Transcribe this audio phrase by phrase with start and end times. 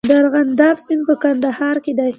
[0.09, 2.09] د ارغنداب سیند په کندهار کې دی